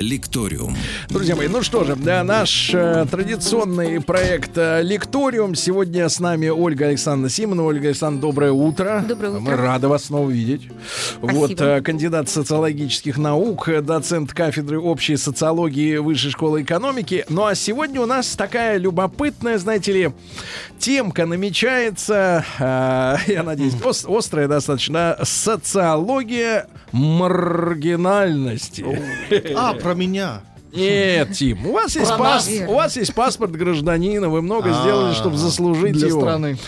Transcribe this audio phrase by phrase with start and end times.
[0.00, 0.76] Лекториум.
[1.08, 5.54] Друзья мои, ну что же, да, наш э, традиционный проект э, Лекториум.
[5.54, 7.68] Сегодня с нами Ольга Александровна Симонова.
[7.68, 9.04] Ольга Александровна, доброе утро.
[9.06, 9.40] Доброе утро.
[9.40, 10.68] Мы рады вас снова видеть.
[11.18, 11.38] Спасибо.
[11.38, 17.24] Вот, э, кандидат социологических наук, доцент кафедры общей социологии Высшей школы экономики.
[17.28, 20.10] Ну а сегодня у нас такая любопытная, знаете ли,
[20.78, 28.84] темка намечается, э, я надеюсь, ос- острая достаточно, социология маргинальности.
[29.54, 30.40] А, про меня.
[30.72, 35.14] Нет, Тим, у вас есть пас- у вас есть паспорт гражданина, вы много А, сделали,
[35.14, 36.20] чтобы заслужить для его.
[36.20, 36.58] страны.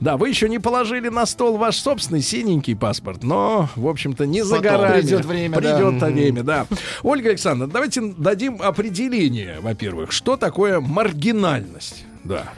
[0.00, 4.42] Да, вы еще не положили на стол ваш собственный синенький паспорт, но, в общем-то, не
[4.42, 4.70] за Потом.
[4.78, 5.00] горами.
[5.00, 5.76] Придет время, да.
[5.76, 6.12] Придет Мгм.
[6.12, 6.66] время, да.
[7.04, 12.04] Ольга Александровна, давайте дадим определение, во-первых, что такое маргинальность.
[12.24, 12.52] Да.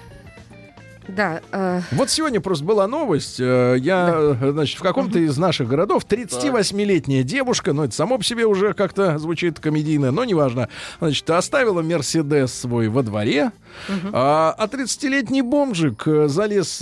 [1.09, 3.39] Да, э, Вот сегодня просто была новость.
[3.39, 4.11] э, Я,
[4.41, 8.73] э, значит, в каком-то из наших городов 38-летняя девушка, ну, это само по себе уже
[8.73, 10.69] как-то звучит комедийно, но неважно,
[11.01, 13.53] значит, оставила Мерседес свой во дворе,
[14.13, 16.79] а, а 30-летний бомжик э, залез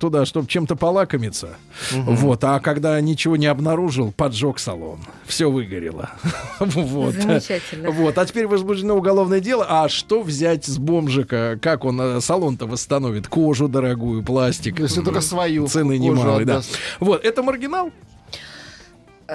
[0.00, 1.50] туда, чтобы чем-то полакомиться.
[1.92, 5.00] Вот, а когда ничего не обнаружил, поджег салон.
[5.26, 6.10] Все выгорело.
[6.60, 7.14] Вот.
[7.14, 7.90] Замечательно.
[7.90, 9.66] Вот, а теперь возбуждено уголовное дело.
[9.68, 11.58] А что взять с бомжика?
[11.60, 13.28] Как он салон-то восстановит?
[13.28, 14.78] Кожу дорогую, пластик.
[14.78, 16.60] Если только свою Цены кожу немалые, да.
[17.00, 17.90] Вот, это маргинал?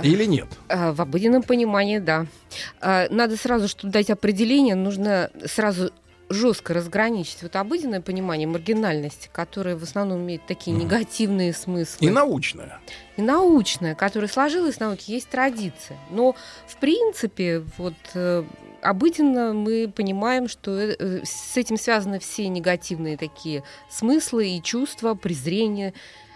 [0.02, 0.48] Или нет?
[0.70, 2.26] э, в обыденном понимании, да.
[2.82, 5.92] Э, Надо сразу, чтобы дать определение, нужно сразу
[6.30, 12.08] жестко разграничить вот обыденное понимание маргинальности, которое в основном имеет такие негативные смыслы.
[12.08, 12.80] И научное.
[13.18, 15.98] и научное, которое сложилось в науке, есть традиция.
[16.10, 18.44] Но, в принципе, вот э,
[18.84, 25.16] обыденно мы понимаем, что э, э, с этим связаны все негативные такие смыслы и чувства,
[25.16, 25.94] презрение.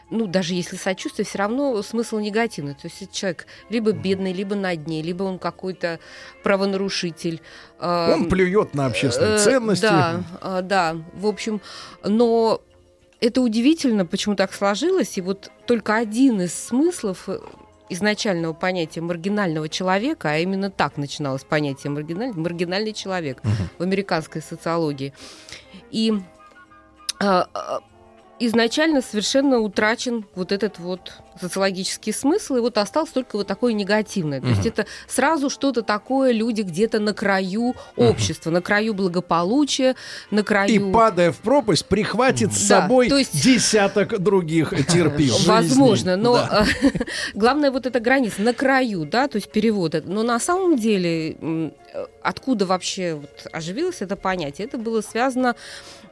[0.10, 2.76] Ну, даже если сочувствие, все равно смысл негативный.
[2.76, 6.00] То есть человек либо бедный, либо на дне, либо он какой-то
[6.44, 7.42] правонарушитель.
[7.80, 9.84] э, Он плюет на общественные ценности.
[9.84, 10.96] Да, да.
[11.14, 11.62] В общем,
[12.04, 12.62] но
[13.20, 15.18] это удивительно, почему так сложилось.
[15.18, 17.28] И вот только один из смыслов
[17.90, 23.42] изначального понятия маргинального человека, а именно так начиналось понятие маргинальный, маргинальный человек
[23.78, 25.14] в американской социологии.
[25.92, 26.14] И
[27.20, 27.44] э,
[28.40, 34.42] изначально совершенно утрачен вот этот вот социологический смысл, и вот осталось только вот такое негативное.
[34.42, 39.96] То есть это сразу что-то такое, люди где-то на краю общества, на краю благополучия,
[40.32, 40.92] на И краю...
[40.92, 45.36] падая в пропасть, прихватит с Да, собой то есть- десяток других терпил.
[45.46, 46.66] Возможно, но Да.
[47.34, 49.96] главное вот эта граница на краю, да, то есть перевод.
[50.06, 51.72] Но на самом деле,
[52.22, 55.56] откуда вообще вот оживилось это понятие, это было связано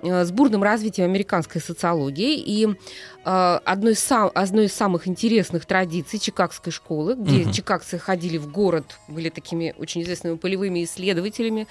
[0.01, 5.65] э, с бурным развитием американской социологии и э, одной из, сам- одной из самых интересных
[5.65, 11.67] традиций Чикагской школы, где чикагцы ходили в город, были такими очень известными полевыми исследователями,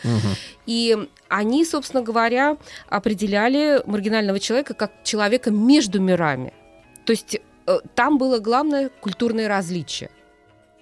[0.66, 2.56] и они, собственно говоря,
[2.88, 6.52] определяли маргинального человека как человека между мирами.
[7.06, 10.10] То есть э, там было главное культурное различие.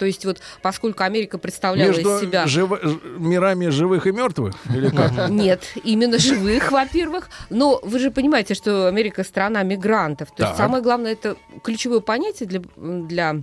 [0.03, 2.45] То есть вот поскольку Америка представляла Между из себя...
[2.45, 4.53] живо- ж- мирами живых и мертвых?
[4.75, 5.13] Или как?
[5.31, 7.29] Нет, именно живых, во-первых.
[7.51, 10.33] Но вы же понимаете, что Америка страна мигрантов.
[10.35, 13.37] То есть самое главное, это ключевое понятие для, для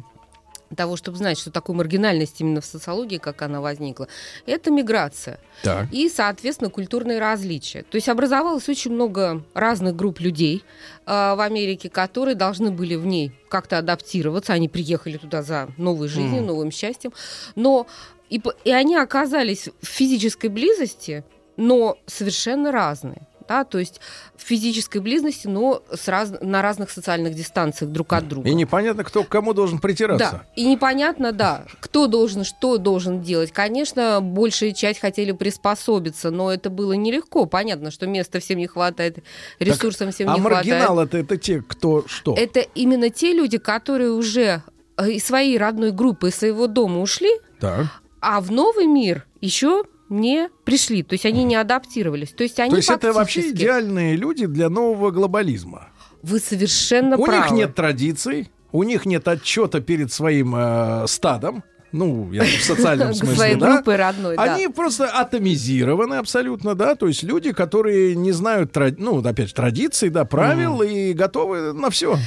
[0.76, 4.08] того, чтобы знать, что такое маргинальность именно в социологии, как она возникла,
[4.46, 5.40] это миграция.
[5.62, 5.92] Так.
[5.92, 7.84] и, соответственно, культурные различия.
[7.84, 10.64] То есть образовалось очень много разных групп людей
[11.06, 14.54] э, в Америке, которые должны были в ней как-то адаптироваться.
[14.54, 17.12] Они приехали туда за новой жизнью, новым счастьем.
[17.56, 17.88] Но
[18.30, 21.24] и, и они оказались в физической близости,
[21.58, 23.28] но совершенно разные.
[23.50, 24.00] Да, то есть
[24.38, 28.48] в физической близости, но с раз- на разных социальных дистанциях друг от друга.
[28.48, 30.32] И непонятно, кто к кому должен притираться.
[30.32, 33.52] Да, и непонятно, да, кто должен, что должен делать.
[33.52, 37.48] Конечно, большая часть хотели приспособиться, но это было нелегко.
[37.48, 39.18] Понятно, что места всем не хватает,
[39.58, 40.68] ресурсов всем а не хватает.
[40.68, 42.36] маргинал это, это те, кто что?
[42.36, 44.62] Это именно те люди, которые уже
[44.98, 47.88] э, из своей родной группы, из своего дома ушли, Так.
[48.22, 52.30] а в новый мир еще не пришли, то есть они не адаптировались.
[52.30, 55.90] То есть они То есть это вообще фактически- идеальные люди для нового глобализма.
[56.22, 57.44] Вы совершенно У правы.
[57.44, 61.64] них нет традиций, у них нет отчета перед своим э, стадом.
[61.92, 63.74] Ну, я в социальном смысле, своей да.
[63.76, 64.44] группой родной, да.
[64.44, 70.10] Они просто атомизированы абсолютно, да, то есть люди, которые не знают, ну, опять же, традиций,
[70.10, 72.18] да, правил и готовы на все.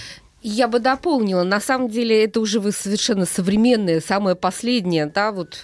[0.45, 1.45] Я бы дополнила.
[1.45, 5.61] На самом деле это уже вы совершенно современное, самое последнее, да, вот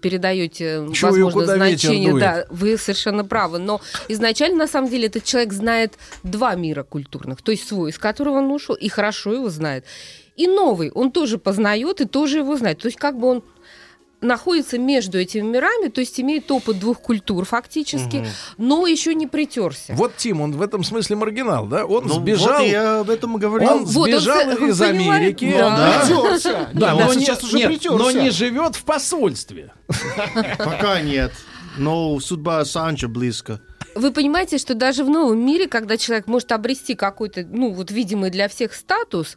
[0.00, 2.18] передаете, Чую, возможно, значение.
[2.18, 3.58] Да, вы совершенно правы.
[3.58, 7.42] Но изначально, на самом деле, этот человек знает два мира культурных.
[7.42, 9.84] То есть свой, из которого он ушел, и хорошо его знает.
[10.36, 12.78] И новый, он тоже познает и тоже его знает.
[12.78, 13.44] То есть как бы он
[14.24, 18.26] находится между этими мирами, то есть имеет опыт двух культур фактически,
[18.58, 19.94] но еще не притерся.
[19.94, 21.84] Вот Тим, он в этом смысле маргинал, да?
[21.86, 22.58] Он Ну, сбежал.
[22.60, 23.70] Вот я об этом говорил.
[23.70, 24.80] Он Вот он сбежал вы из?
[24.80, 25.52] Америки.
[25.56, 25.76] Да.
[25.76, 26.00] Да.
[26.06, 26.68] Притерся.
[26.72, 27.96] Да, но, он не, сейчас уже нет, притерся.
[27.98, 29.72] но не живет в посольстве.
[30.58, 31.32] Пока нет.
[31.76, 33.60] Но судьба Ассанжа близко.
[33.96, 38.30] Вы понимаете, что даже в новом мире, когда человек может обрести какой-то, ну, вот видимый
[38.30, 39.36] для всех статус,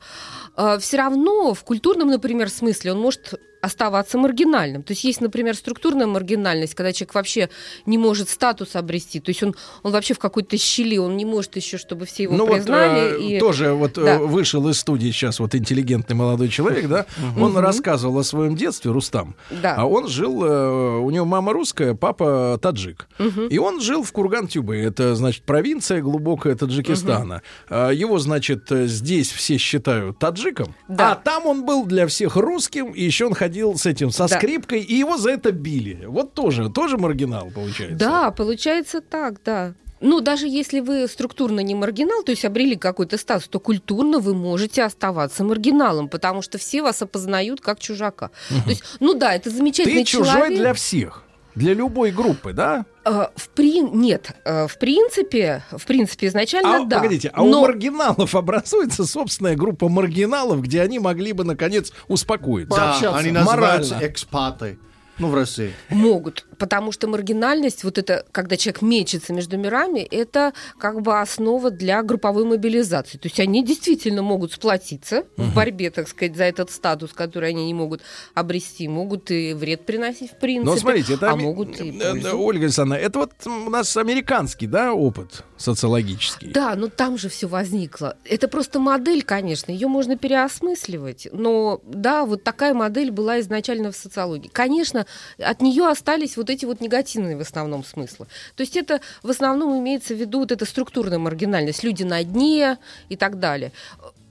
[0.79, 4.83] все равно в культурном, например, смысле он может оставаться маргинальным.
[4.83, 7.49] То есть есть, например, структурная маргинальность, когда человек вообще
[7.85, 9.19] не может статус обрести.
[9.19, 12.35] То есть он, он вообще в какой-то щели, он не может еще, чтобы все его
[12.35, 13.17] ну вот признали.
[13.33, 13.39] э, и...
[13.39, 14.19] тоже вот э, Да.
[14.19, 17.05] вышел из студии сейчас вот интеллигентный молодой человек, да,
[17.39, 19.35] он рассказывал о своем детстве, Рустам.
[19.49, 19.75] Да.
[19.75, 23.07] А он жил, э, у него мама русская, папа таджик.
[23.49, 27.41] И он жил в Курган-Тюбе, это, значит, провинция глубокая Таджикистана.
[27.69, 31.13] А Его, значит, здесь все считают таджиком, Да.
[31.13, 34.37] а там он был для всех русским, и еще он ходил с этим, со Да.
[34.37, 36.05] скрипкой, и его за это били.
[36.05, 37.97] Вот тоже, тоже маргинал получается.
[37.97, 39.73] Да, получается так, да.
[39.99, 44.35] Ну, даже если вы структурно не маргинал, то есть обрели какой-то статус, то культурно вы
[44.35, 48.29] можете оставаться маргиналом, потому что все вас опознают как чужака.
[48.63, 50.59] То есть, ну да, это замечательный Ты чужой человек.
[50.59, 51.23] для всех.
[51.57, 52.85] Для любой группы, да?
[53.03, 53.81] Э, В при...
[53.81, 56.97] Нет, э, в принципе, в принципе, изначально А, да.
[56.97, 62.75] погодите, а Но у маргиналов образуется собственная группа маргиналов, где они могли бы наконец успокоиться.
[62.75, 63.17] Да, Пообщаться.
[63.17, 64.11] они называются Морально.
[64.11, 64.79] экспаты.
[65.17, 65.73] Ну, в России.
[65.89, 71.71] могут, потому что маргинальность, вот это, когда человек мечется между мирами, это как бы основа
[71.71, 73.17] для групповой мобилизации.
[73.17, 77.65] То есть они действительно могут сплотиться в борьбе, так сказать, за этот статус, который они
[77.65, 78.01] не могут
[78.33, 82.39] обрести, могут и вред приносить в принципе, Но смотрите, это а могут и э, пользу.
[82.39, 86.49] Ольга Александровна, это вот у нас американский, да, опыт социологический.
[86.51, 88.15] Да, но там же все возникло.
[88.23, 91.27] Это просто модель, конечно, ее можно переосмысливать.
[91.31, 94.49] Но да, вот такая модель была изначально в социологии.
[94.51, 95.05] Конечно,
[95.39, 98.27] от нее остались вот эти вот негативные в основном смыслы.
[98.55, 102.77] То есть это в основном имеется в виду вот эта структурная маргинальность, люди на дне
[103.09, 103.71] и так далее.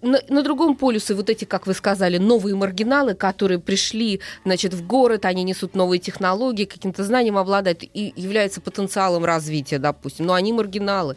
[0.02, 4.86] На, на другом полюсе вот эти, как вы сказали, новые маргиналы, которые пришли, значит, в
[4.86, 10.26] город, они несут новые технологии, каким-то знанием обладают и являются потенциалом развития, допустим.
[10.26, 11.16] Но они маргиналы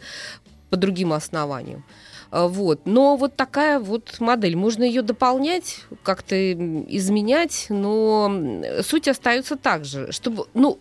[0.70, 1.84] по другим основаниям.
[2.30, 2.82] А, Вот.
[2.84, 4.56] Но вот такая вот модель.
[4.56, 8.32] Можно ее дополнять, как-то изменять, но
[8.82, 10.10] суть остается так же.
[10.12, 10.78] Чтобы, ну,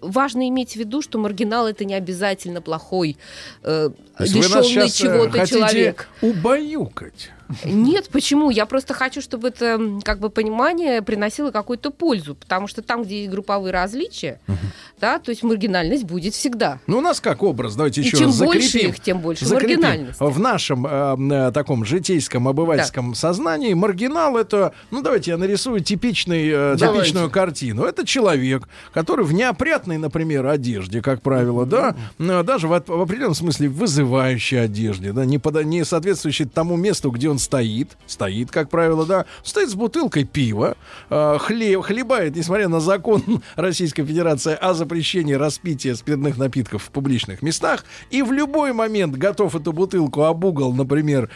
[0.00, 3.16] важно иметь в виду, что маргинал это не обязательно плохой,
[3.62, 6.08] э, лишенный э, чего-то человек.
[6.22, 7.30] убаюкать.
[7.64, 8.50] Нет, почему?
[8.50, 13.18] Я просто хочу, чтобы это как бы понимание приносило какую-то пользу, потому что там, где
[13.20, 14.40] есть групповые различия,
[15.00, 16.80] да, то есть маргинальность будет всегда.
[16.86, 18.90] Ну, у нас как образ, давайте И еще чем раз больше закрепим.
[18.90, 19.80] их, тем больше закрепим.
[19.82, 20.20] маргинальность.
[20.20, 21.16] В нашем э,
[21.48, 27.04] э, таком житейском, обывательском сознании маргинал это, ну давайте я нарисую типичный, э, Давайте.
[27.04, 27.84] типичную картину.
[27.84, 33.34] Это человек, который в неопрятной, например, одежде, как правило, да, э, даже в, в определенном
[33.34, 38.68] смысле вызывающей одежде, да, не, пода- не соответствующей тому месту, где он стоит, стоит, как
[38.70, 40.76] правило, да, стоит с бутылкой пива,
[41.10, 43.22] э, хлеб, хлебает, несмотря на закон
[43.56, 49.54] Российской Федерации о запрещении распития спиртных напитков в публичных местах, и в любой момент готов
[49.54, 51.30] эту бутылку об угол, например,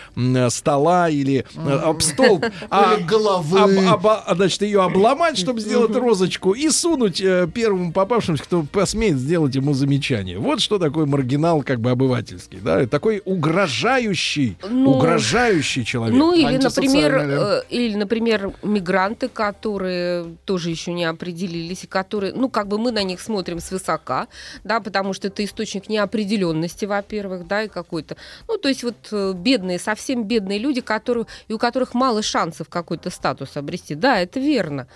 [0.49, 3.59] стола или э, об столб, а, головы.
[3.88, 8.62] об- об- а, значит, ее обломать, чтобы сделать розочку, и сунуть э, первому попавшемуся, кто
[8.62, 10.38] посмеет сделать ему замечание.
[10.38, 16.16] Вот что такое маргинал, как бы обывательский, да, такой угрожающий, Ну, угрожающий человек.
[16.16, 22.49] Ну или, например, э, или, например, мигранты, которые тоже еще не определились, и которые, ну,
[22.49, 24.28] как бы мы на них смотрим свысока,
[24.64, 28.16] да, потому что это источник неопределенности, во-первых, да, и какой-то.
[28.49, 32.68] Ну, то есть вот э, бедные, совсем бедные люди, которые, и у которых мало шансов
[32.68, 33.94] какой-то статус обрести.
[33.94, 34.87] Да, это верно.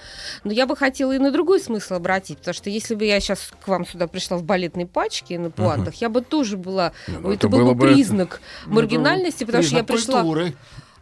[0.45, 3.53] Но я бы хотела и на другой смысл обратить, потому что если бы я сейчас
[3.65, 6.93] к вам сюда пришла в балетной пачке на пуантах, я бы тоже была...
[7.09, 10.23] Ну, это, это был бы признак маргинальности, потому что я пришла...
[10.23, 10.55] культуры.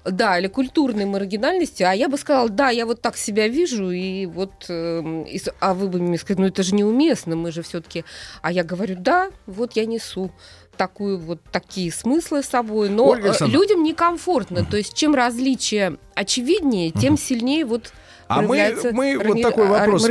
[0.05, 1.83] Да, или культурной маргинальности.
[1.85, 5.75] А я бы сказала, да, я вот так себя вижу, и вот, и с- а
[5.75, 8.05] вы бы мне сказали, ну это же неуместно, мы же все-таки.
[8.43, 10.33] А я говорю, да, вот я несу
[10.77, 14.65] такую вот такие смыслы с собой, но Ольга э, людям некомфортно.
[14.65, 17.93] То есть чем различие очевиднее, тем сильнее вот
[18.29, 20.03] А мы, мы вот марги- такой вопрос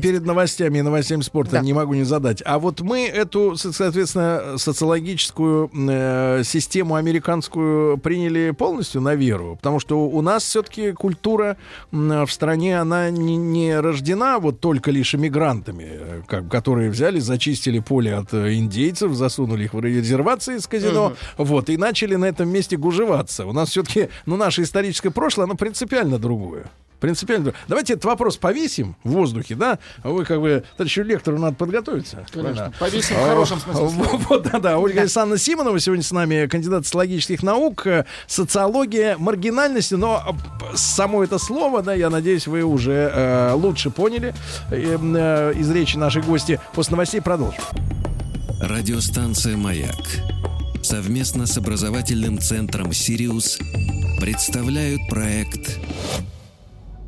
[0.00, 1.60] перед новостями и новостями спорта Да.
[1.60, 2.42] не могу не задать.
[2.44, 9.80] А вот мы эту, со- соответственно, социологическую э, систему американскую приняли полностью на веру, потому
[9.80, 11.56] что у нас все-таки культура
[11.92, 17.78] в стране она не, не рождена вот только лишь иммигрантами, э, как, которые взяли, зачистили
[17.80, 22.48] поле от э, индейцев, засунули их в резервации с казино, вот и начали на этом
[22.48, 23.46] месте гужеваться.
[23.46, 26.64] У нас все-таки, ну, наше историческое прошлое, оно принципиально другое.
[27.00, 27.52] Принципиально.
[27.68, 29.78] Давайте этот вопрос повесим в воздухе, да?
[30.02, 32.26] Вы как бы, товарищу лектору надо подготовиться.
[32.32, 32.72] Конечно.
[32.78, 34.20] Повесим в хорошем смысле слова.
[34.28, 34.78] Вот, да, да.
[34.78, 41.22] Ольга Александровна Симонова сегодня с нами, кандидат социологических наук, э, социология маргинальности, но э, само
[41.22, 44.34] это слово, да, я надеюсь, вы уже э, лучше поняли
[44.70, 46.60] э, э, из речи нашей гости.
[46.72, 47.62] После новостей продолжим.
[48.60, 49.94] Радиостанция «Маяк»
[50.82, 53.58] совместно с образовательным центром «Сириус»
[54.20, 55.78] представляют проект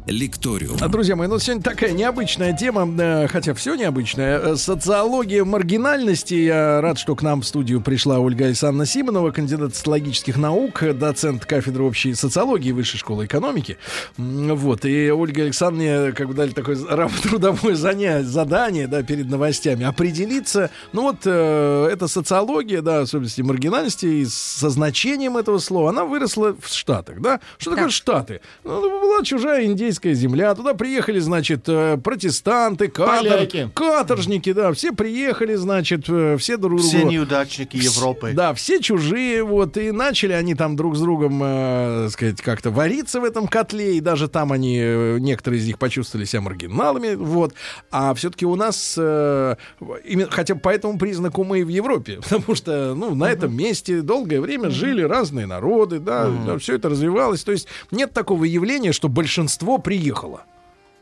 [0.08, 0.78] «Лекториум».
[0.80, 4.38] А, Друзья мои, ну сегодня такая необычная тема, э, хотя все необычное.
[4.38, 6.32] Э, Социология маргинальности.
[6.32, 11.44] Я рад, что к нам в студию пришла Ольга Александровна Симонова, кандидат социологических наук, доцент
[11.44, 13.76] кафедры общей социологии Высшей школы экономики.
[14.16, 14.86] Вот.
[14.86, 16.76] И Ольга Александровне как бы дали такое
[17.22, 20.70] трудовое заня- задание, да, перед новостями определиться.
[20.94, 26.56] Ну вот, э, эта социология, да, особенности маргинальности, и со значением этого слова, она выросла
[26.58, 27.40] в Штатах, да?
[27.58, 27.90] Что такое Да.
[27.90, 28.40] Штаты?
[28.64, 30.54] Ну, это была чужая индейская земля.
[30.54, 37.04] Туда приехали, значит, э, протестанты, катор- каторжники, да, все приехали, значит, э, все друг Все
[37.04, 38.32] неудачники Европы.
[38.34, 43.20] Да, все чужие, вот, и начали они там друг с другом, э, сказать, как-то вариться
[43.20, 47.54] в этом котле, и даже там они, э, некоторые из них почувствовали себя маргиналами, вот.
[47.90, 49.56] А все-таки у нас, э,
[50.04, 54.02] именно, хотя по этому признаку мы и в Европе, потому что, ну, на этом месте
[54.02, 59.08] долгое время жили разные народы, да, все это развивалось, то есть нет такого явления, что
[59.08, 60.42] большинство приехало.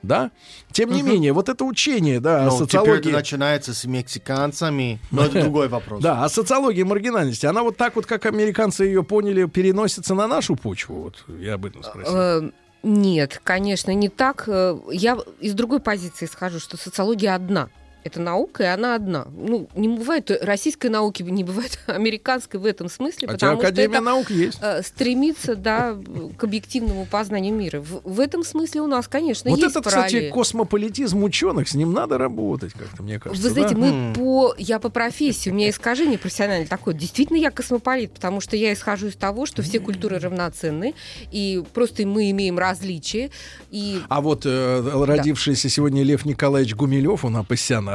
[0.02, 0.30] Да?
[0.70, 3.08] Тем не менее, вот это учение, да, о Но теперь социологии.
[3.08, 6.00] это начинается с мексиканцами, но это другой вопрос.
[6.00, 10.54] Да, а социология маргинальности, она вот так вот, как американцы ее поняли, переносится на нашу
[10.54, 10.94] почву.
[11.02, 12.14] Вот я об этом спросил.
[12.16, 12.50] Э,
[12.84, 14.44] Нет, конечно, не так.
[14.46, 17.68] Э, Я из другой позиции схожу, что социология одна.
[18.06, 19.26] Это наука, и она одна.
[19.36, 23.96] Ну, не бывает российской науки, не бывает американской в этом смысле, Хотя потому что Академия
[23.96, 24.58] это наук есть.
[24.62, 25.96] э, стремится, да,
[26.38, 27.80] к объективному познанию мира.
[27.80, 30.32] В, в этом смысле у нас, конечно, Вот есть этот, кстати, параллель.
[30.32, 33.42] космополитизм ученых, с ним надо работать как-то, мне кажется.
[33.42, 33.80] Вы знаете, да?
[33.80, 34.14] мы М.
[34.14, 34.54] по...
[34.58, 36.94] Я по профессии, у меня искажение профессиональное такое.
[36.94, 40.94] Действительно, я космополит, потому что я исхожу из того, что все культуры равноценны,
[41.32, 43.30] и просто мы имеем различия.
[43.70, 47.42] И А вот э, родившийся сегодня Лев Николаевич Гумилев, он о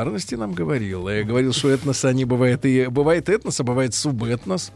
[0.01, 1.07] пассионарности нам говорил.
[1.09, 4.71] И говорил, что этносы, они бывают и бывает этнос, а бывает субэтнос.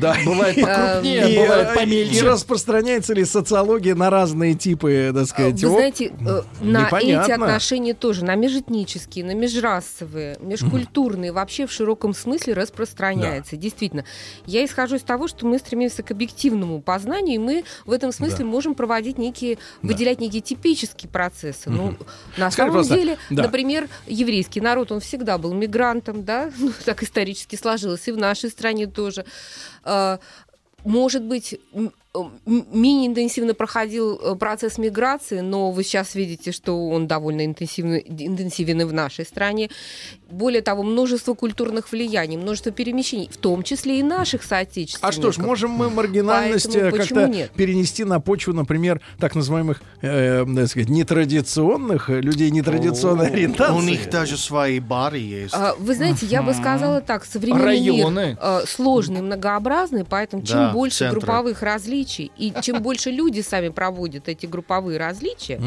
[0.00, 0.16] Да.
[0.24, 2.16] Бывает покрупнее, И, бывает э, помельче.
[2.16, 7.30] И распространяется ли социология на разные типы, так Вы сказать, оп- знаете, э, на эти
[7.30, 13.56] отношения тоже, на межэтнические, на межрасовые, межкультурные, вообще в широком смысле распространяется.
[13.56, 14.04] Действительно.
[14.46, 18.44] Я исхожу из того, что мы стремимся к объективному познанию, и мы в этом смысле
[18.44, 21.70] можем проводить некие, выделять некие типические процессы.
[21.70, 21.94] Ну,
[22.36, 23.44] на Скажи, самом деле, да.
[23.44, 28.50] например, еврейский народ, он всегда был мигрантом, да, ну, так исторически сложилось, и в нашей
[28.50, 29.24] стране тоже.
[29.82, 30.18] А,
[30.84, 31.58] может быть,
[32.46, 38.80] менее интенсивно проходил э, процесс миграции, но вы сейчас видите, что он довольно интенсивно, интенсивен
[38.80, 39.70] и в нашей стране.
[40.30, 45.08] Более того, множество культурных влияний, множество перемещений, в том числе и наших соотечественников.
[45.08, 50.44] А что ж, можем мы маргинальность э, как-то перенести на почву, например, так называемых, э,
[50.44, 53.74] так сказать, нетрадиционных э, людей нетрадиционной ориентации?
[53.76, 55.54] У них даже свои бары есть.
[55.54, 58.26] А, Вы знаете, я бы сказала так, современный Районы.
[58.28, 61.20] мир э, сложный, многообразный, поэтому чем Да, больше центры.
[61.20, 65.60] групповых различий и чем больше люди сами проводят эти групповые различия,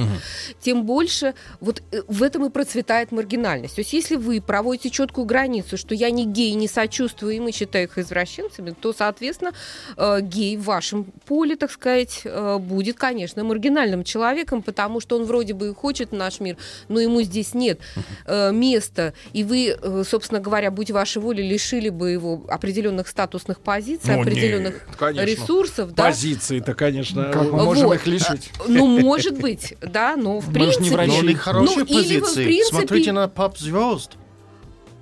[0.62, 3.76] тем больше вот э, в этом и процветает маргинальность.
[3.76, 7.52] То есть если вы проводите четкую границу, что я не гей, не сочувствую, и мы
[7.52, 9.52] считаем их извращенцами, то, соответственно,
[9.98, 15.26] э, гей в вашем поле, так сказать, э, будет, конечно, маргинальным человеком, потому что он
[15.26, 17.80] вроде бы и хочет наш мир, но ему здесь нет
[18.28, 19.78] места, и вы,
[20.08, 25.26] собственно говоря, будь вашей воли, лишили бы его определенных статусных позиций, Ну, определенных нет, конечно.
[25.26, 26.04] ресурсов, да?
[26.30, 27.32] Позиции-то, конечно.
[27.32, 27.96] Как мы можем Вот.
[27.96, 28.52] их лишить?
[28.68, 30.96] Ну, может быть, да, но в Мы не принципе...
[30.96, 31.12] врачи.
[31.12, 32.46] Но у них хорошие ну, или вы, в позиции.
[32.46, 34.12] принципе, Смотрите на поп-звезд.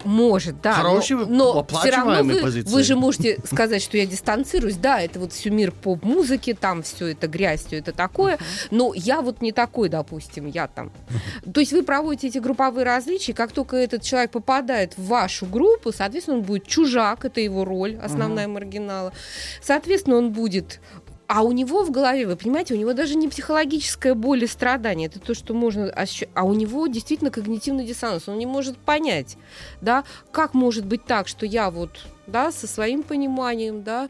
[0.03, 0.74] Может, да.
[0.74, 2.72] Хорошие, но, но все равно вы, позиции.
[2.72, 4.77] вы же можете сказать, что я дистанцируюсь.
[4.77, 8.38] Да, это вот всю мир поп-музыки, там все это грязь, все это такое.
[8.72, 10.91] Но я вот не такой, допустим, я там.
[11.53, 15.91] То есть вы проводите эти групповые различия, как только этот человек попадает в вашу группу,
[15.91, 19.13] соответственно, он будет чужак, это его роль, основная маргинала.
[19.62, 20.79] Соответственно, он будет
[21.27, 25.07] а у него в голове, вы понимаете, у него даже не психологическая боль и страдание,
[25.07, 29.38] это то, что можно ощущать, а у него действительно когнитивный диссонанс, он не может понять,
[29.81, 34.10] да, как может быть так, что я вот, да, со своим пониманием, да,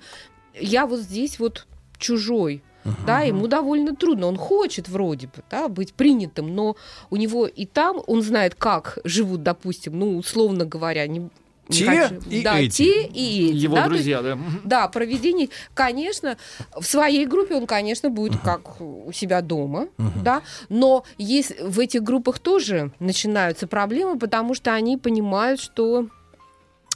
[0.54, 1.66] я вот здесь вот
[1.98, 2.62] чужой,
[3.06, 4.28] да, ему довольно трудно.
[4.28, 6.78] Он хочет вроде бы, да, быть принятым, но
[7.10, 11.30] у него и там он знает, как живут, допустим, ну, условно говоря, не
[11.70, 12.72] Те хочу- и да, эти.
[12.72, 13.56] те и эти.
[13.56, 14.38] Его да, друзья, да.
[14.64, 16.38] да, проведение, конечно,
[16.80, 19.88] в своей группе он, конечно, будет как у себя дома,
[20.24, 26.08] да, но есть в этих группах тоже начинаются проблемы, потому что они понимают, что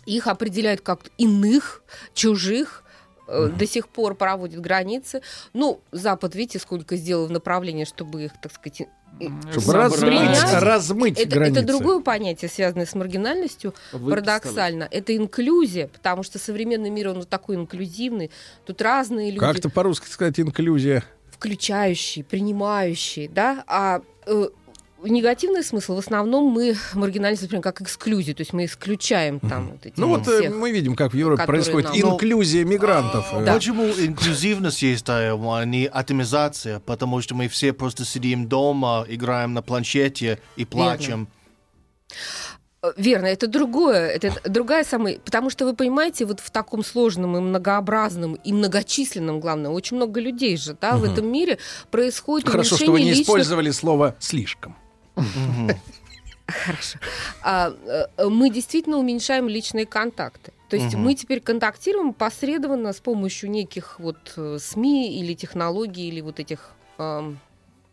[0.06, 2.81] их определяют как иных, чужих,
[3.32, 5.22] э, до сих пор проводят границы.
[5.54, 8.88] Ну, Запад, видите, сколько сделал в направлении, чтобы их, так сказать,
[9.52, 11.60] Чтобы размыть, размыть это, границы.
[11.60, 14.88] это другое понятие, связанное с маргинальностью, парадоксально.
[14.90, 18.32] Это инклюзия, потому что современный мир, он вот такой инклюзивный.
[18.66, 21.04] Тут разные люди, Как-то по-русски сказать инклюзия.
[21.32, 24.48] включающие, принимающие, да, а э,
[25.10, 29.86] негативный смысл в основном мы маргинальность воспринимаем как эксклюзию, то есть мы исключаем там вот
[29.86, 30.55] эти Ну вот э, всех.
[30.55, 33.25] мы видим, как в Европе происходит нам- инклюзия мигрантов.
[33.34, 33.53] Э, Да.
[33.53, 36.79] Почему инклюзивность есть, а не атомизация?
[36.79, 41.27] Потому что мы все просто сидим дома, играем на планшете и плачем.
[42.84, 47.38] Э, Верно, это другое, это другая самая, потому что вы понимаете, вот в таком сложном
[47.38, 51.60] и многообразном и многочисленном, главное, очень много людей же, да, в этом мире
[51.91, 54.75] происходит Хорошо, что вы не личных использовали слово слишком.
[56.48, 57.00] Хорошо.
[57.44, 57.74] А,
[58.18, 60.51] э, мы действительно уменьшаем личные контакты.
[60.70, 61.03] То есть Мгм.
[61.03, 66.72] мы теперь контактируем посредственно с помощью неких вот э, СМИ или технологий или вот этих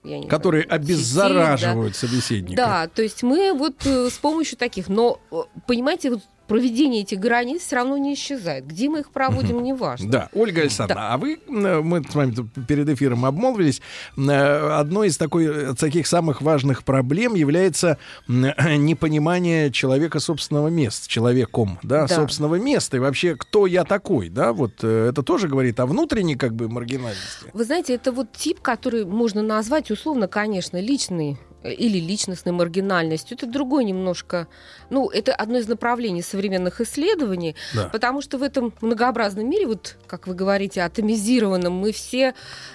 [0.04, 2.56] я не Которые знаю, сетей, обеззараживают собеседника.
[2.56, 5.20] Да, то есть мы вот э, с помощью таких, но
[5.66, 8.67] понимаете, вот проведение этих границ все равно не исчезает.
[8.67, 10.11] Где мы их проводим, неважно.
[10.11, 12.35] Да, Ольга Александровна, а вы, э, мы с вами
[12.67, 13.81] перед эфиром обмолвились,
[14.17, 21.78] э, одной из такой, э, таких самых важных проблем является непонимание человека собственного места, человеком,
[21.83, 22.14] да, Да.
[22.14, 26.55] собственного места и вообще, кто я такой, да, вот это тоже говорит о внутренней как
[26.55, 27.50] бы маргинальности.
[27.52, 31.38] Вы знаете, это вот тип, который можно назвать условно, конечно, личный
[31.72, 33.37] или личностной маргинальностью.
[33.37, 34.46] Это другой немножко,
[34.90, 37.88] ну, это одно из направлений современных исследований, Да.
[37.88, 42.34] потому что в этом многообразном мире, вот, как вы говорите, атомизированном, мы все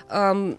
[0.10, 0.58] ам,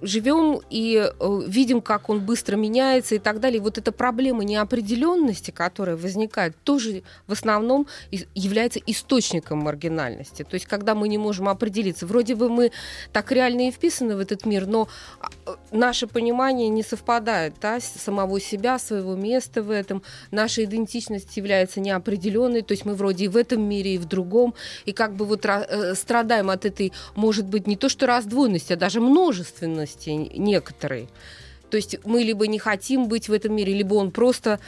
[0.00, 3.60] живем и э, видим, как он быстро меняется и так далее.
[3.60, 7.86] Вот эта проблема неопределенности, которая возникает, тоже в основном
[8.34, 10.44] является источником маргинальности.
[10.44, 12.70] То есть, когда мы не можем определиться, вроде бы мы
[13.12, 14.88] так реально и вписаны в этот мир, но
[15.20, 20.02] а, наше понимание не совпадает да, с самого себя, своего места в этом.
[20.30, 24.54] Наша идентичность является неопределенной, то есть мы вроде и в этом мире, и в другом,
[24.84, 28.76] и как бы вот э, страдаем от этой, может быть, не то что раздвоенности, а
[28.76, 31.08] даже множественности н- некоторой.
[31.70, 34.58] То есть мы либо не хотим быть в этом мире, либо он просто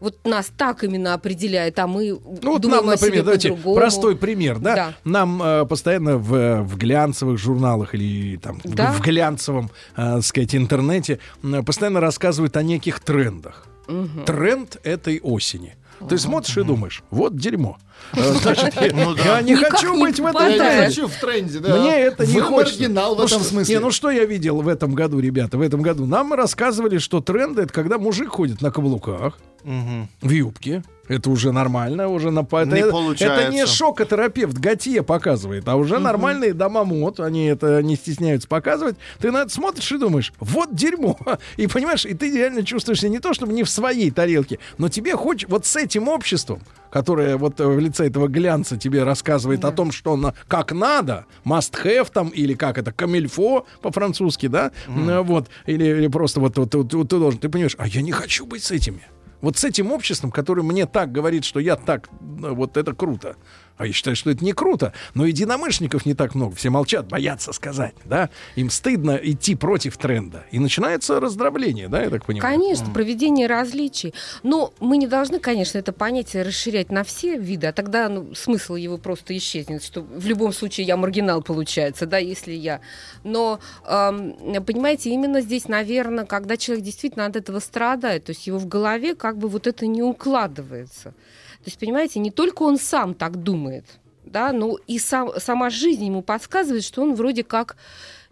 [0.00, 2.10] вот нас так именно определяет, а мы
[2.42, 3.76] Ну вот думаем нам, о например, давайте по-другому.
[3.76, 4.74] простой пример, да?
[4.74, 4.94] Да.
[5.04, 8.92] Нам э, постоянно в, в глянцевых журналах или там в- Да.
[8.92, 11.20] в глянцевом, э, сказать, интернете
[11.64, 13.66] постоянно рассказывают о неких трендах.
[13.86, 14.24] Мгм.
[14.26, 15.76] Тренд этой осени.
[16.08, 17.78] Ты смотришь и думаешь, вот дерьмо.
[18.12, 20.58] Значит, Ну я не хочу быть в этом Я не попадает.
[20.58, 20.86] тренде.
[20.86, 21.76] хочу в тренде, да.
[21.76, 22.78] Мне это не хочется.
[22.84, 23.74] в Ну этом смысле.
[23.74, 26.06] Не, ну что я видел в этом году, ребята, в этом году?
[26.06, 30.82] Нам рассказывали, что тренды это когда мужик ходит на каблуках, в юбке.
[31.06, 33.50] Это уже нормально, уже на это, Не это получается.
[33.50, 38.96] не шокотерапевт Готье показывает, а уже нормальные дома мод, они это не стесняются показывать.
[39.20, 41.18] Ты на это смотришь и думаешь, вот дерьмо.
[41.58, 44.88] И понимаешь, и ты реально чувствуешь себя не то, чтобы не в своей тарелке, но
[44.88, 46.60] тебе хочешь вот с этим обществом,
[46.94, 51.26] которое вот э, в лице этого глянца тебе рассказывает о том, что на, как надо,
[51.44, 56.56] must have там, или как это, камильфо по-французски, да, М, вот, или, или просто вот,
[56.56, 59.00] вот- вот ты должен, ты понимаешь, а я не хочу быть с этими.
[59.44, 63.36] Вот с этим обществом, которое мне так говорит, что я так, э, вот это круто.
[63.76, 64.92] А я считаю, что это не круто.
[65.14, 66.54] Но единомышленников не так много.
[66.54, 68.30] Все молчат, боятся сказать, да.
[68.54, 70.44] Им стыдно идти против тренда.
[70.52, 72.54] И начинается раздробление, да, я так понимаю?
[72.54, 74.14] Конечно, проведение различий.
[74.44, 78.76] Но мы не должны, конечно, это понятие расширять на все виды, а тогда ну, смысл
[78.76, 82.80] его просто исчезнет, что в любом случае я маргинал получается, да, если я.
[83.24, 88.58] Но, эм, понимаете, именно здесь, наверное, когда человек действительно от этого страдает, то есть его
[88.58, 91.10] в голове как бы вот это не укладывается.
[91.10, 93.84] То есть, понимаете, не только он сам так думает,
[94.24, 97.76] да, но и сам, сама жизнь ему подсказывает, что он вроде как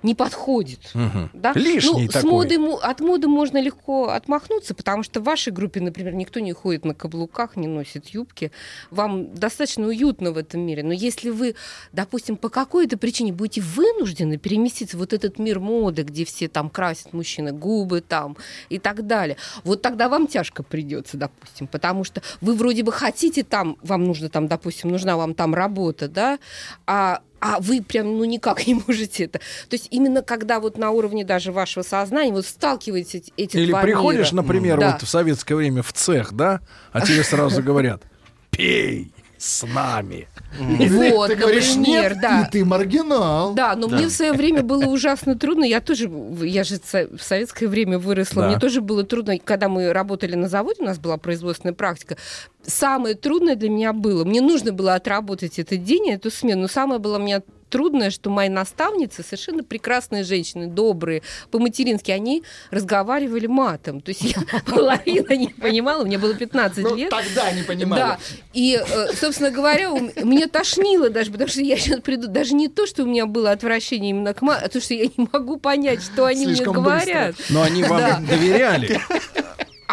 [0.03, 0.81] не подходит.
[0.95, 1.31] Мгм.
[1.33, 1.53] Да?
[1.55, 2.31] Лишний ну, с такой.
[2.31, 6.53] моды, мо- от моды можно легко отмахнуться, потому что в вашей группе, например, никто не
[6.53, 8.51] ходит на каблуках, не носит юбки.
[8.91, 10.83] Вам достаточно уютно в этом мире.
[10.83, 11.55] Но если вы,
[11.93, 16.71] допустим, по какой-то причине будете вынуждены переместиться в вот этот мир моды, где все там
[16.71, 18.37] красят мужчины губы там
[18.69, 23.43] и так далее, вот тогда вам тяжко придется, допустим, потому что вы вроде бы хотите
[23.43, 26.39] там, вам нужно там, допустим, нужна вам там работа, да,
[26.87, 29.41] а а вы прям ну никак не можете это.
[29.69, 33.83] То есть именно когда вот на уровне даже вашего сознания вот сталкиваетесь эти Или два
[33.83, 34.43] приходишь, мира.
[34.43, 34.93] например, Да.
[34.93, 36.61] вот в советское время в цех, да,
[36.93, 38.05] а тебе сразу говорят,
[38.51, 40.29] пей с нами.
[40.59, 42.43] Вот, Ты говоришь например, нет, да.
[42.43, 43.55] и ты маргинал.
[43.55, 45.65] Да, но мне в свое время было ужасно трудно.
[45.65, 46.09] Я тоже,
[46.43, 48.43] я же в советское время выросла.
[48.43, 48.49] Да.
[48.49, 52.17] Мне тоже было трудно, когда мы работали на заводе, у нас была производственная практика.
[52.65, 56.63] Самое трудное для меня было, мне нужно было отработать этот день, эту смену.
[56.63, 63.47] Но самое было мне трудное, что мои наставницы, совершенно прекрасные женщины, добрые, по-матерински, они разговаривали
[63.47, 64.01] матом.
[64.03, 67.11] То есть я половина не понимала, мне было 15 Ну, лет.
[67.11, 68.01] тогда не понимали.
[68.01, 68.19] Да,
[68.53, 72.87] и, э, собственно говоря, мне тошнило даже, потому что я сейчас приду, даже не то,
[72.87, 76.03] что у меня было отвращение именно к ма, а то, что я не могу понять,
[76.03, 77.35] что они Слишком мне говорят.
[77.49, 78.21] Но они вам Да.
[78.29, 79.01] доверяли.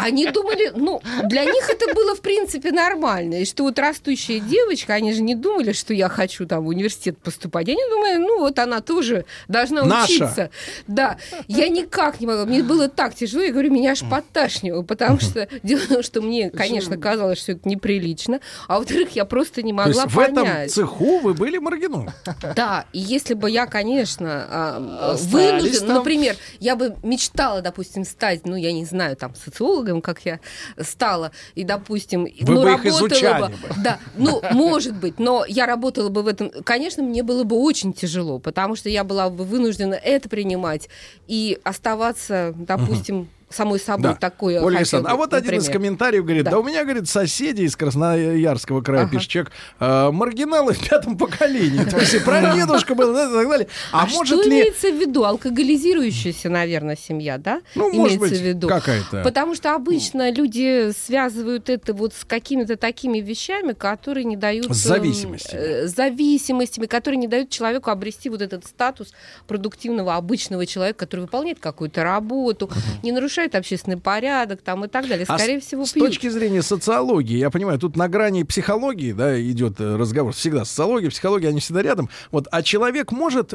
[0.02, 3.36] Они думали, ну, для них это было, в принципе, нормально.
[3.36, 7.18] И что вот растущая девочка, они же не думали, что я хочу там в университет
[7.18, 7.68] поступать.
[7.68, 10.12] Они думали, ну, вот она тоже должна Наша.
[10.14, 10.50] учиться.
[10.88, 11.18] Да.
[11.48, 12.46] Я никак не могла.
[12.46, 13.44] Мне было так тяжело.
[13.44, 17.54] Я говорю, меня аж подташнило, потому что дело в том, что мне, конечно, казалось, что
[17.54, 18.40] это неприлично.
[18.68, 20.72] А во-вторых, я просто не То могла есть в этом понять.
[20.72, 22.10] цеху вы были маргином.
[22.56, 28.46] Да, и если бы я, конечно, а, Остались вынуждена, например, я бы мечтала, допустим, стать,
[28.46, 30.40] ну, я не знаю, там, социологом, как я
[30.80, 33.74] стала, и, допустим, Вы ну, бы их изучали бы, бы.
[33.84, 37.94] да, ну, может быть, но я работала бы в этом, конечно, мне было бы очень
[37.94, 40.90] тяжело, потому что я была бы вынуждена это принимать
[41.28, 44.16] и оставаться, допустим, самой собой Да.
[44.16, 44.62] такое.
[44.62, 45.72] Ольга бы, а вот один из например.
[45.74, 46.52] комментариев говорит, да.
[46.52, 46.60] Да.
[46.60, 49.12] у меня, говорит, соседи из Красноярского края, Ага.
[49.12, 51.84] пишет человек, «э, маргиналы в пятом поколении.
[51.84, 53.68] То есть и прадедушка был, и так далее.
[53.92, 54.50] А, А, может что ли...
[54.60, 55.24] имеется в виду?
[55.24, 57.62] Алкоголизирующаяся, наверное, семья, да?
[57.76, 58.68] Ну, может имеется быть, в виду.
[58.68, 59.22] какая-то.
[59.24, 64.66] Потому что обычно люди связывают это вот с какими-то такими вещами, которые не дают...
[64.76, 65.60] С эм, зависимостями.
[65.62, 69.14] э, зависимостями, которые не дают человеку обрести вот этот статус
[69.48, 72.70] продуктивного обычного человека, который выполняет какую-то работу,
[73.04, 75.26] не нарушает общественный порядок там и так далее.
[75.28, 76.08] А Скорее с, всего, с пьют.
[76.08, 80.34] точки зрения социологии, я понимаю, тут на грани психологии, да, идет э, разговор.
[80.34, 82.10] Всегда социология, психология, они всегда рядом.
[82.32, 83.54] Вот, а человек может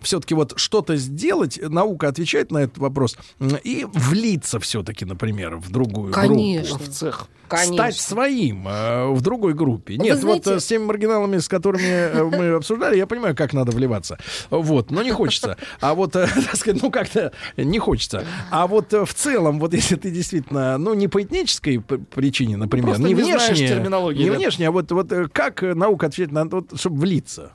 [0.00, 3.16] все-таки вот что-то сделать, наука отвечает на этот вопрос,
[3.62, 6.78] и влиться все-таки, например, в другую Конечно.
[6.78, 6.90] группу.
[6.90, 7.28] В цех.
[7.54, 7.74] Конечно.
[7.74, 9.94] Стать своим э, в другой группе.
[9.96, 13.36] Вы Нет, знаете- вот э, с теми маргиналами, с которыми э, мы обсуждали, я понимаю,
[13.36, 14.18] как надо вливаться.
[14.50, 15.56] Вот, но не хочется.
[15.80, 18.24] А вот, э, так сказать, ну как-то не хочется.
[18.50, 22.86] А вот э, в целом, вот если ты действительно, ну не по этнической причине, например,
[22.86, 24.36] просто не не внешне, не да.
[24.36, 27.52] внешне, а вот, вот как наука отвечает на вот, чтобы влиться?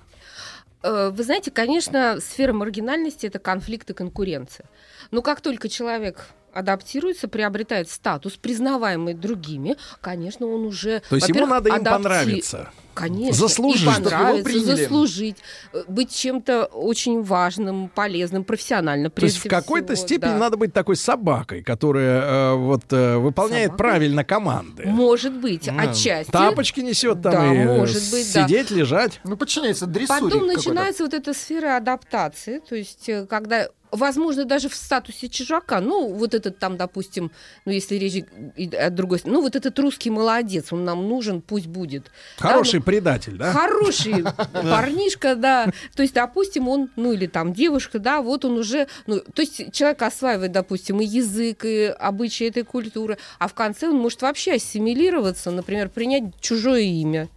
[0.81, 4.65] Вы знаете, конечно, сфера маргинальности это конфликт и конкуренция.
[5.11, 11.01] Но как только человек адаптируется, приобретает статус, признаваемый другими, конечно, он уже...
[11.09, 12.69] То есть ему надо им адапти- понравиться.
[12.95, 13.33] Конечно.
[13.47, 14.75] Заслужить, И понравиться, приняли.
[14.83, 15.37] заслужить,
[15.71, 19.09] э, быть чем-то очень важным, полезным, профессионально.
[19.09, 20.37] То есть в какой-то степени да.
[20.37, 23.77] надо быть такой собакой, которая э, вот э, выполняет Собакой?
[23.77, 24.83] правильно команды.
[24.85, 25.79] Может быть, Да.
[25.79, 26.29] отчасти.
[26.31, 28.45] Тапочки несет там Да, и может быть, да.
[28.45, 29.21] сидеть, лежать.
[29.23, 30.57] Ну, подчиняется дрессуре Потом какой-то.
[30.57, 36.13] начинается вот эта сфера адаптации, то есть э, когда возможно, даже в статусе чужака, ну,
[36.13, 37.31] вот этот там, допустим,
[37.65, 38.23] ну, если речь
[38.73, 42.11] от другой ну, вот этот русский молодец, он нам нужен, пусть будет.
[42.39, 43.51] Да, Хороший ну, предатель, да?
[43.51, 44.23] Хороший
[44.53, 45.67] парнишка, да.
[45.95, 49.71] То есть, допустим, он, ну или там девушка, да, вот он уже, ну, то есть
[49.71, 54.53] человек осваивает, допустим, и язык, и обычаи этой культуры, а в конце он может вообще
[54.53, 57.29] ассимилироваться, например, принять чужое имя.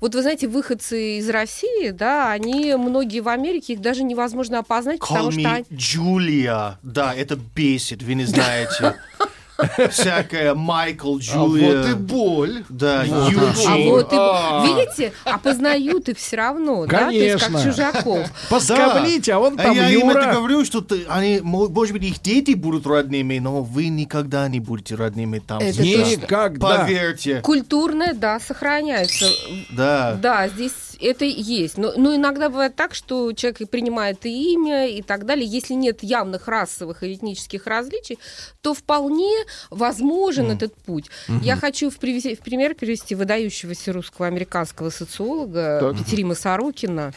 [0.00, 5.00] Вот вы знаете, выходцы из России, да, они многие в Америке, их даже невозможно опознать,
[5.00, 6.78] потому Call что me они- Джулия.
[6.82, 8.96] Да, это бесит, вы не знаете.
[9.90, 11.82] Всякая Майкл, А Джулия.
[11.82, 12.64] вот и боль.
[12.68, 13.88] Да, А Юджин.
[13.90, 14.64] вот и, А.
[14.66, 17.70] видите, опознают их все равно, да, то есть как Конечно.
[17.70, 18.28] чужаков.
[18.50, 20.32] Поскоблите, а он А там я им это Юра.
[20.34, 24.60] говорю, что ты- они, мо- может быть, их дети будут родными, но вы никогда не
[24.60, 25.60] будете родными там.
[25.60, 25.82] Это.
[25.82, 26.78] Никогда.
[26.80, 27.40] Поверьте.
[27.40, 29.26] Культурное, да, сохраняется.
[29.70, 30.18] Да.
[30.20, 31.76] Да, здесь это есть.
[31.78, 35.46] Но, но иногда бывает так, что человек и принимает и имя, и так далее.
[35.46, 38.18] Если нет явных расовых и этнических различий,
[38.62, 39.32] то вполне
[39.70, 41.06] возможен этот путь.
[41.42, 45.98] Я хочу в, привези- в пример привести выдающегося русского американского социолога Так.
[45.98, 47.12] Петерима Сорокина.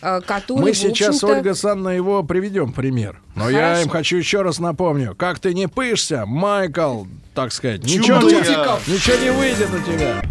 [0.00, 3.20] э, который, Мы сейчас, Ольга Санна, его приведем пример.
[3.34, 3.82] Но я Хорошо.
[3.82, 5.14] им хочу еще раз напомню.
[5.16, 7.82] Как ты не пышься, Майкл, так сказать.
[7.82, 10.22] Ничего, ничего не выйдет у тебя.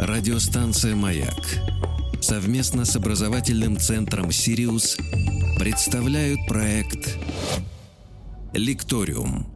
[0.00, 1.34] Радиостанция «Маяк»
[2.24, 4.96] совместно с образовательным центром «Сириус»
[5.58, 7.18] представляют проект
[8.54, 9.53] «Лекториум».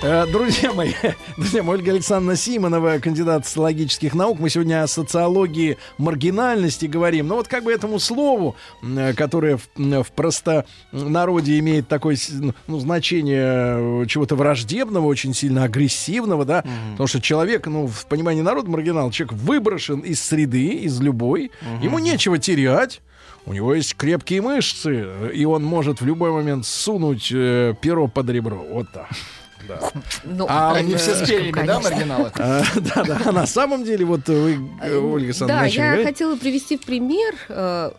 [0.00, 0.92] Э, Друзья мои,
[1.36, 4.38] друзья мои, Ольга Александровна Симонова, кандидат социологических наук.
[4.38, 7.26] Мы сегодня о социологии маргинальности говорим.
[7.26, 12.30] Но вот как бы этому слову, э, которое в, в простонародье имеет такое с-
[12.68, 18.42] ну, значение э, чего-то враждебного, очень сильно агрессивного, да, потому что человек, ну, в понимании
[18.42, 21.50] народа маргинал, человек выброшен из среды, из любой,
[21.82, 23.00] ему нечего терять.
[23.46, 28.28] У него есть крепкие мышцы, и он может в любой момент сунуть э, перо под
[28.30, 28.62] ребро.
[28.70, 29.08] Вот так.
[29.68, 29.80] Да.
[30.24, 32.32] ну, А Они э, все с перьями, да, маргиналы?
[32.36, 33.20] Да, да.
[33.26, 37.34] А на самом деле, вот вы, э, Ольга Александровна, Да, я хотела привести в пример
[37.48, 37.90] э,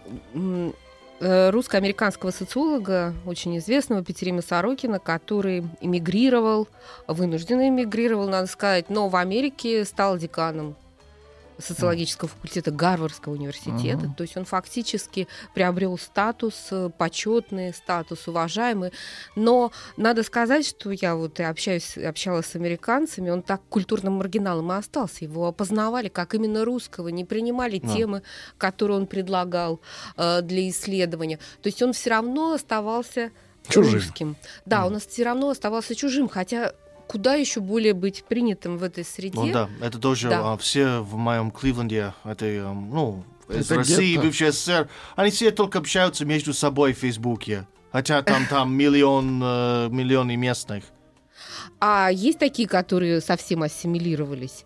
[1.19, 6.67] э, русско-американского социолога, очень известного Петерима Сорокина, который эмигрировал,
[7.08, 10.75] вынужденно эмигрировал, надо сказать, но в Америке стал деканом
[11.59, 14.05] социологического факультета Гарвардского университета.
[14.05, 14.13] Ага.
[14.17, 18.91] То есть он фактически приобрел статус э, почетный, статус уважаемый.
[19.35, 24.71] Но надо сказать, что я вот и общаюсь, общалась с американцами, он так культурным маргиналом
[24.71, 25.25] и остался.
[25.25, 27.95] Его опознавали как именно русского, не принимали Да.
[27.95, 28.21] темы,
[28.57, 29.79] которые он предлагал
[30.17, 31.37] э, для исследования.
[31.61, 33.31] То есть он все равно оставался
[33.67, 33.93] Чужим.
[33.95, 34.35] русским.
[34.65, 36.73] Да, он все равно оставался чужим, хотя
[37.09, 39.35] куда еще более быть принятым в этой среде.
[39.39, 40.53] Ну да, это тоже Да.
[40.53, 44.27] а, все в моем Кливленде, это, эм, ну, из Это России, гетто.
[44.27, 47.65] бывший СССР, они все только общаются между собой в Фейсбуке.
[47.91, 50.83] Хотя там, там миллион, э, миллионы местных.
[51.79, 54.65] А есть такие, которые совсем ассимилировались?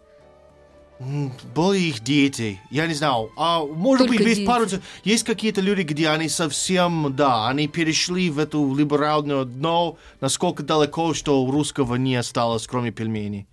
[0.99, 3.29] М, Были их дети, я не знаю.
[3.35, 4.47] А может Только быть, есть дети.
[4.47, 4.65] пару...
[5.03, 11.13] Есть какие-то люди, где они совсем, да, они перешли в эту либеральную дно, насколько далеко,
[11.13, 13.47] что у русского не осталось, кроме пельменей.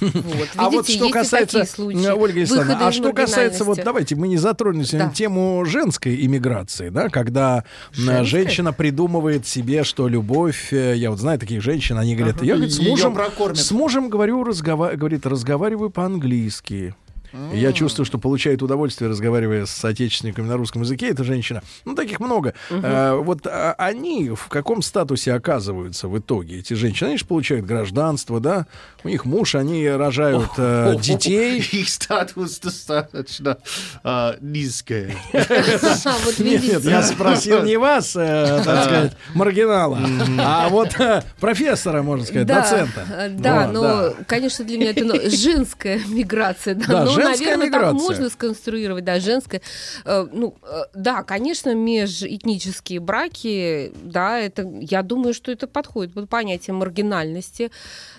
[0.00, 3.78] Вот, А вот видите, что есть и касается, э, Ольга Александровна, а что касается, вот
[3.84, 5.12] давайте мы не затронем сегодня Да.
[5.14, 8.24] тему женской иммиграции, да, когда э, Женской?
[8.26, 12.74] женщина придумывает себе, что любовь, э, я вот знаю таких женщин, они говорят, я говорит,
[12.74, 13.16] с мужем,
[13.54, 16.94] с мужем говорю, разгова- говорит, разговариваю по-английски.
[17.52, 21.08] И Я чувствую, что получает удовольствие, разговаривая с отечественниками на русском языке.
[21.08, 22.54] Эта женщина, ну таких много.
[22.70, 26.58] Э, вот а, они в каком статусе оказываются в итоге?
[26.58, 28.66] Эти женщины, они же получают гражданство, да?
[29.04, 31.60] У них муж, они рожают э, детей.
[31.72, 33.58] Их статус достаточно
[34.02, 35.14] а, низкий.
[36.38, 39.98] Нет, я спросил не вас, э, так сказать, маргинала,
[40.38, 43.04] а вот э, профессора, можно сказать, доцента.
[43.10, 46.74] э, Да, но, конечно, для меня это ну, женская миграция.
[46.74, 47.98] Да, женская наверное, миграция.
[47.98, 49.60] так можно сконструировать, да, женская.
[50.04, 56.28] Э, Ну, э, да, конечно, межэтнические браки, да, это, я думаю, что это подходит под
[56.28, 57.70] понятие маргинальности,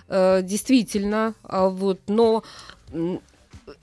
[0.08, 2.44] э, действительно, вот, но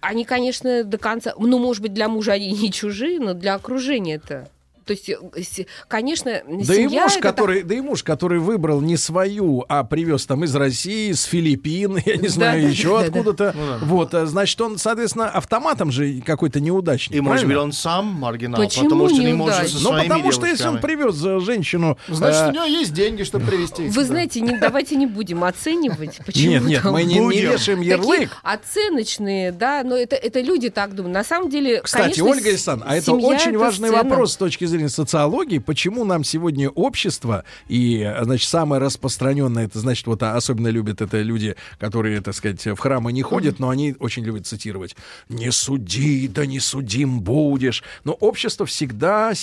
[0.00, 4.16] они, конечно, до конца, ну, может быть, для мужа они не чужие, но для окружения
[4.16, 4.48] это.
[4.85, 8.38] То есть, э, конечно, Да и семья муж, это так- который, да и муж, который
[8.38, 12.88] выбрал не свою, а привез там из России, с Филиппин, я не знаю, да, еще
[12.88, 13.07] да, да.
[13.07, 13.55] откуда-то.
[13.57, 13.79] Ну да.
[13.87, 17.16] Вот, э, значит, он, соответственно, автоматом же какой-то неудачник.
[17.16, 19.79] И может быть он сам маргинал, Почему потому что не может неудачник?
[19.81, 21.97] со Ну, потому что если он привез э, женщину...
[22.09, 23.88] Значит, э, у него есть деньги, чтобы привезти.
[23.88, 24.05] Вы Да.
[24.05, 26.18] знаете, не, давайте не будем оценивать.
[26.27, 28.31] Почему Нет, нет, мы не, вешаем такие ярлык.
[28.42, 31.14] оценочные, да, но это, это люди так думают.
[31.14, 34.73] На самом деле, Кстати, конечно, Ольга Александровна, а это очень важный вопрос с точки зрения
[34.88, 35.58] социологии.
[35.58, 41.56] Почему нам сегодня общество, и, значит, самое распространенное, это, значит, вот особенно любят это люди,
[41.78, 44.96] которые, так сказать, в храмы не ходят, но они очень любят цитировать.
[45.28, 47.82] «Не суди, да не судим будешь».
[48.04, 49.34] Но общество всегда э,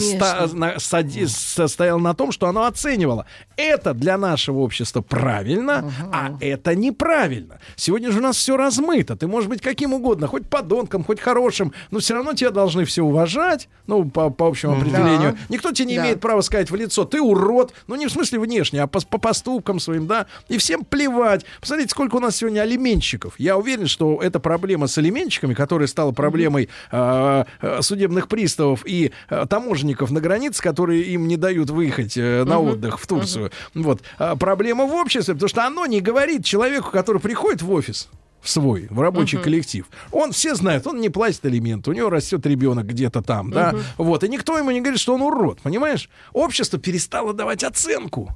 [0.00, 3.26] ста- на- сади- состояло на том, что оно оценивало.
[3.56, 7.58] Это для нашего общества правильно, а это неправильно.
[7.76, 9.16] Сегодня же у нас все размыто.
[9.16, 13.02] Ты можешь быть каким угодно, хоть подонком, хоть хорошим, но все равно тебя должны все
[13.02, 15.38] уважать, ну, по, по общему определению.
[15.48, 16.02] Никто тебе не Да.
[16.02, 19.18] имеет права сказать в лицо, ты урод, ну, не в смысле внешне, а по, по
[19.18, 21.44] поступкам своим, да, и всем плевать.
[21.60, 23.34] Посмотрите, сколько у нас сегодня алименщиков.
[23.38, 29.12] Я уверен, что эта проблема с алименщиками, которая стала проблемой э, э, судебных приставов и
[29.30, 33.52] э, таможенников на границе, которые им не дают выехать э, на отдых в Турцию.
[33.74, 34.02] Вот.
[34.18, 38.08] А проблема в обществе, потому что оно не говорит человеку, который приходит в офис,
[38.42, 39.86] в свой, в рабочий коллектив.
[40.10, 44.24] Он все знает, он не платит алименты, у него растет ребенок где-то там, да, вот,
[44.24, 46.10] и никто ему не говорит, что он урод, понимаешь?
[46.32, 48.30] Общество перестало давать оценку.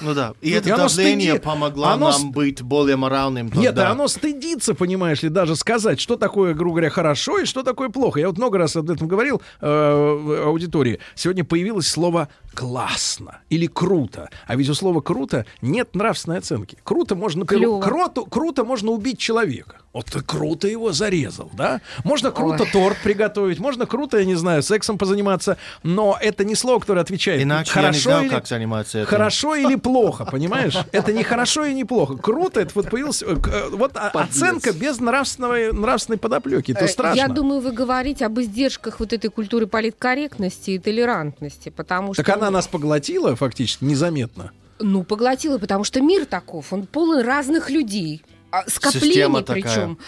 [0.00, 0.34] Ну да.
[0.40, 3.46] И, И это оно давление стыди- помогло оно нам быть более моральным.
[3.54, 3.88] Нет, тогда.
[3.88, 7.90] а оно стыдится, понимаешь ли, даже сказать, что такое, грубо говоря, хорошо и что такое
[7.90, 8.18] плохо.
[8.18, 10.98] Я вот много раз об этом говорил э, в аудитории.
[11.14, 14.30] Сегодня появилось слово классно или круто.
[14.46, 16.78] А ведь у слова круто нет нравственной оценки.
[16.84, 19.76] Круто можно, например, круто, круто можно убить человека.
[19.92, 21.80] Вот ты круто его зарезал, да?
[22.02, 22.68] Можно круто Ой.
[22.72, 27.40] торт приготовить, можно круто, я не знаю, сексом позаниматься, но это не слово, которое отвечает.
[27.40, 29.08] Иначе я не хорошо знал, или как заниматься этим.
[29.08, 30.76] Хорошо или плохо, понимаешь?
[30.90, 32.16] Это не хорошо и не плохо.
[32.16, 36.72] Круто, это вот появилась э, э, вот о- оценка без нравственного, нравственной подоплеки.
[36.72, 37.16] Это Э, страшно.
[37.20, 42.34] Я думаю, вы говорите об издержках вот этой культуры политкорректности и толерантности, потому Так что...
[42.48, 44.52] она нас поглотила фактически незаметно.
[44.80, 48.22] Ну, поглотила, потому что мир таков, он полон разных людей.
[48.50, 49.98] а, Скоплений причем,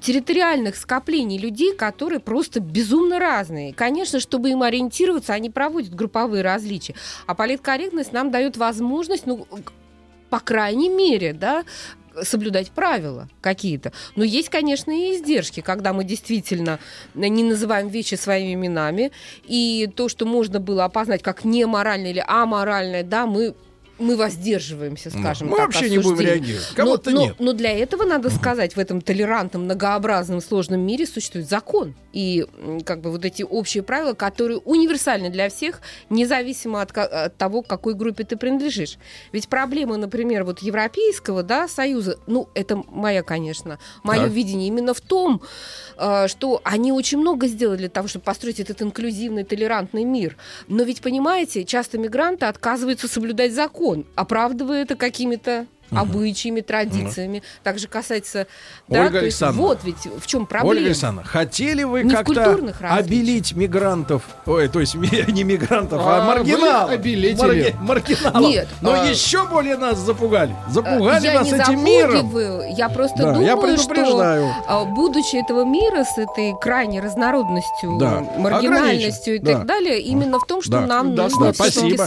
[0.00, 3.72] территориальных скоплений людей, которые просто безумно разные.
[3.74, 6.94] Конечно, чтобы им ориентироваться, они проводят групповые различия.
[7.26, 9.46] А политкорректность нам дает возможность, ну,
[10.30, 11.64] по крайней мере, да,
[12.22, 13.92] соблюдать правила какие-то.
[14.16, 16.78] Но есть, конечно, и издержки, когда мы действительно
[17.14, 19.12] не называем вещи своими именами,
[19.44, 23.54] и то, что можно было опознать как неморальное или аморальное, да, мы
[23.98, 26.68] мы воздерживаемся, скажем Мы так, вообще не будем реагировать.
[26.70, 27.36] Но, Кого-то но- нет.
[27.38, 31.94] но для этого надо сказать, в этом толерантном, многообразном, сложном мире существует закон.
[32.12, 32.46] И
[32.84, 35.80] как бы вот эти общие правила, которые универсальны для всех,
[36.10, 38.98] независимо от, от того, к какой группе ты принадлежишь.
[39.32, 44.32] Ведь проблема, например, вот Европейского да, Союза, ну, это моя, конечно, мое Так.
[44.32, 45.42] видение именно в том,
[45.96, 50.36] э, что они очень много сделали для того, чтобы построить этот инклюзивный, толерантный мир.
[50.66, 57.42] Но ведь, понимаете, часто мигранты отказываются соблюдать закон, оправдывая это какими-то обычаями, традициями.
[57.62, 58.46] Также касается...
[58.88, 59.62] да, Ольга Александровна.
[59.68, 60.72] Вот ведь в чем проблема.
[60.76, 62.58] Ольга Александровна, хотели вы как-то
[62.90, 64.94] обелить мигрантов, ой, то есть
[65.28, 67.38] не мигрантов, а, А, маргиналов, обелители.
[67.40, 68.40] Марги- маргиналов.
[68.50, 70.54] Нет, Но а- еще более нас запугали.
[70.68, 72.66] Запугали я нас не этим миром.
[72.76, 74.52] я просто Да, думаю, я что предупреждаю.
[74.66, 79.74] а, будучи этого мира с этой крайней разнородностью, Да, маргинальностью и ограничен, так да.
[79.74, 80.80] далее, именно в том, что Да.
[80.86, 82.06] нам Да, нужно да, спасибо.